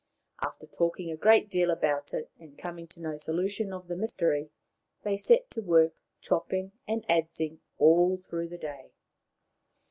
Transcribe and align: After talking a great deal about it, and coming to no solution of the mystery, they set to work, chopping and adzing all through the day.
After 0.41 0.65
talking 0.65 1.11
a 1.11 1.15
great 1.15 1.47
deal 1.47 1.69
about 1.69 2.11
it, 2.11 2.31
and 2.39 2.57
coming 2.57 2.87
to 2.87 2.99
no 2.99 3.17
solution 3.17 3.71
of 3.71 3.87
the 3.87 3.95
mystery, 3.95 4.49
they 5.03 5.15
set 5.15 5.51
to 5.51 5.61
work, 5.61 5.93
chopping 6.21 6.71
and 6.87 7.05
adzing 7.07 7.59
all 7.77 8.17
through 8.17 8.47
the 8.47 8.57
day. 8.57 8.93